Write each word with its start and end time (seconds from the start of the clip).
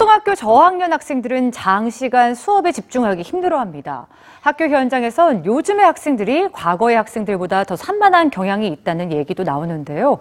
초등학교 0.00 0.34
저학년 0.34 0.94
학생들은 0.94 1.52
장시간 1.52 2.34
수업에 2.34 2.72
집중하기 2.72 3.20
힘들어합니다. 3.20 4.06
학교 4.40 4.64
현장에선 4.64 5.44
요즘의 5.44 5.84
학생들이 5.84 6.48
과거의 6.52 6.96
학생들보다 6.96 7.64
더 7.64 7.76
산만한 7.76 8.30
경향이 8.30 8.66
있다는 8.68 9.12
얘기도 9.12 9.42
나오는데요. 9.42 10.20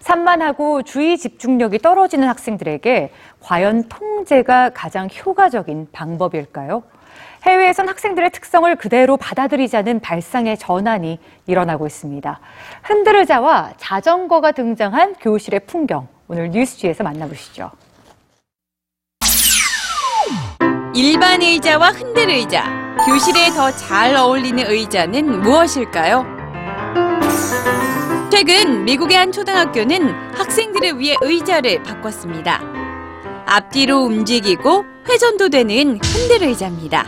산만하고 0.00 0.80
주의 0.80 1.18
집중력이 1.18 1.80
떨어지는 1.80 2.26
학생들에게 2.26 3.12
과연 3.40 3.90
통제가 3.90 4.70
가장 4.70 5.10
효과적인 5.10 5.88
방법일까요? 5.92 6.82
해외에선 7.42 7.86
학생들의 7.86 8.30
특성을 8.30 8.74
그대로 8.76 9.18
받아들이자는 9.18 10.00
발상의 10.00 10.56
전환이 10.56 11.18
일어나고 11.46 11.86
있습니다. 11.86 12.40
흔들의자와 12.82 13.74
자전거가 13.76 14.52
등장한 14.52 15.16
교실의 15.20 15.60
풍경, 15.66 16.08
오늘 16.28 16.48
뉴스지에서 16.48 17.04
만나보시죠. 17.04 17.70
일반 20.98 21.40
의자와 21.40 21.90
흔들 21.90 22.28
의자, 22.28 22.64
교실에 23.06 23.52
더 23.54 23.70
잘 23.70 24.16
어울리는 24.16 24.68
의자는 24.68 25.42
무엇일까요? 25.42 26.26
최근 28.32 28.84
미국의 28.84 29.16
한 29.16 29.30
초등학교는 29.30 30.12
학생들을 30.34 30.98
위해 30.98 31.14
의자를 31.22 31.84
바꿨습니다. 31.84 32.60
앞뒤로 33.46 33.98
움직이고 33.98 34.84
회전도 35.08 35.50
되는 35.50 36.00
흔들 36.02 36.48
의자입니다. 36.48 37.04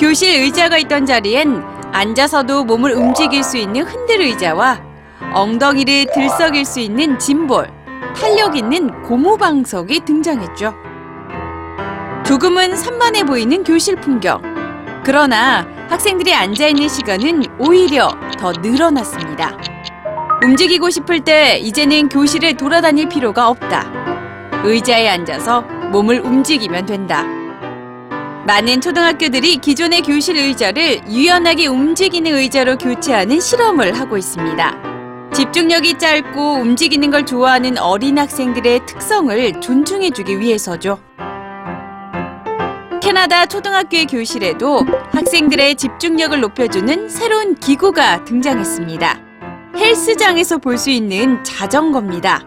교실 0.00 0.40
의자가 0.40 0.78
있던 0.78 1.04
자리엔 1.04 1.62
앉아서도 1.92 2.64
몸을 2.64 2.92
움직일 2.92 3.44
수 3.44 3.58
있는 3.58 3.82
흔들 3.82 4.22
의자와 4.22 4.80
엉덩이를 5.34 6.06
들썩일 6.14 6.64
수 6.64 6.80
있는 6.80 7.18
짐볼, 7.18 7.70
탄력 8.16 8.56
있는 8.56 9.02
고무방석이 9.02 10.00
등장했죠. 10.06 10.83
조금은 12.26 12.74
산만해 12.74 13.24
보이는 13.24 13.62
교실 13.62 13.96
풍경. 13.96 14.40
그러나 15.04 15.66
학생들이 15.90 16.32
앉아있는 16.32 16.88
시간은 16.88 17.44
오히려 17.58 18.10
더 18.38 18.50
늘어났습니다. 18.50 19.54
움직이고 20.42 20.88
싶을 20.88 21.20
때 21.20 21.58
이제는 21.58 22.08
교실을 22.08 22.56
돌아다닐 22.56 23.10
필요가 23.10 23.48
없다. 23.48 23.90
의자에 24.64 25.06
앉아서 25.06 25.60
몸을 25.92 26.20
움직이면 26.20 26.86
된다. 26.86 27.24
많은 28.46 28.80
초등학교들이 28.80 29.58
기존의 29.58 30.00
교실 30.02 30.38
의자를 30.38 31.02
유연하게 31.06 31.66
움직이는 31.66 32.34
의자로 32.34 32.78
교체하는 32.78 33.38
실험을 33.38 33.98
하고 34.00 34.16
있습니다. 34.16 35.30
집중력이 35.34 35.98
짧고 35.98 36.54
움직이는 36.54 37.10
걸 37.10 37.26
좋아하는 37.26 37.76
어린 37.76 38.18
학생들의 38.18 38.86
특성을 38.86 39.60
존중해주기 39.60 40.40
위해서죠. 40.40 40.98
캐나다 43.04 43.44
초등학교의 43.44 44.06
교실에도 44.06 44.86
학생들의 45.12 45.74
집중력을 45.74 46.40
높여주는 46.40 47.06
새로운 47.10 47.54
기구가 47.54 48.24
등장했습니다. 48.24 49.20
헬스장에서 49.76 50.56
볼 50.56 50.78
수 50.78 50.88
있는 50.88 51.44
자전거입니다. 51.44 52.40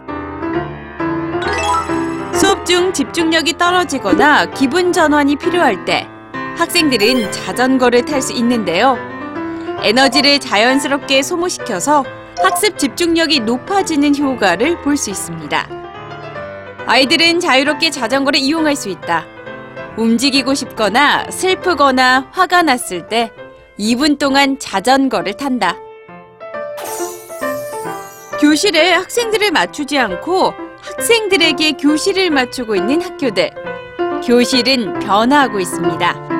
수업 2.34 2.66
중 2.66 2.92
집중력이 2.92 3.56
떨어지거나 3.56 4.46
기분 4.46 4.92
전환이 4.92 5.36
필요할 5.36 5.84
때 5.84 6.08
학생들은 6.56 7.30
자전거를 7.30 8.04
탈 8.04 8.20
수 8.20 8.32
있는데요. 8.32 8.98
에너지를 9.84 10.40
자연스럽게 10.40 11.22
소모시켜서 11.22 12.04
학습 12.42 12.76
집중력이 12.76 13.40
높아지는 13.40 14.16
효과를 14.18 14.82
볼 14.82 14.96
수 14.96 15.10
있습니다. 15.10 15.68
아이들은 16.84 17.38
자유롭게 17.38 17.90
자전거를 17.90 18.40
이용할 18.40 18.74
수 18.74 18.88
있다. 18.88 19.24
움직이고 19.98 20.54
싶거나 20.54 21.28
슬프거나 21.30 22.28
화가 22.30 22.62
났을 22.62 23.08
때 23.08 23.32
2분 23.78 24.18
동안 24.18 24.58
자전거를 24.58 25.36
탄다. 25.36 25.76
교실에 28.40 28.92
학생들을 28.92 29.50
맞추지 29.50 29.98
않고 29.98 30.54
학생들에게 30.80 31.72
교실을 31.72 32.30
맞추고 32.30 32.76
있는 32.76 33.02
학교들. 33.02 33.50
교실은 34.24 35.00
변화하고 35.00 35.58
있습니다. 35.58 36.37